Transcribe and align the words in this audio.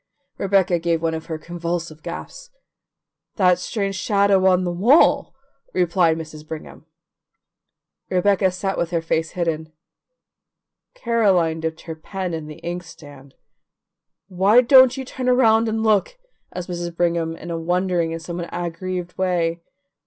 Rebecca 0.39 0.79
gave 0.79 0.99
one 0.99 1.13
of 1.13 1.27
her 1.27 1.37
convulsive 1.37 2.01
gasps. 2.01 2.49
"That 3.35 3.59
strange 3.59 3.93
shadow 3.95 4.43
on 4.47 4.63
the 4.63 4.71
wall," 4.73 5.35
replied 5.75 6.17
Mrs. 6.17 6.43
Brigham. 6.47 6.87
Rebecca 8.09 8.49
sat 8.49 8.79
with 8.79 8.89
her 8.89 9.01
face 9.03 9.33
hidden: 9.33 9.71
Caroline 10.95 11.59
dipped 11.59 11.81
her 11.81 11.93
pen 11.95 12.33
in 12.33 12.47
the 12.47 12.57
inkstand. 12.65 13.35
"Why 14.27 14.61
don't 14.61 14.97
you 14.97 15.05
turn 15.05 15.29
around 15.29 15.69
and 15.69 15.83
look?" 15.83 16.17
asked 16.51 16.67
Mrs. 16.69 16.95
Brigham 16.97 17.35
in 17.35 17.51
a 17.51 17.59
wondering 17.59 18.11
and 18.11 18.19
somewhat 18.23 18.49
aggrieved 18.51 19.15
way. 19.19 19.61